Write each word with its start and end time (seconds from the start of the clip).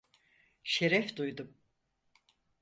Şeref 0.63 1.15
duydum. 1.17 1.57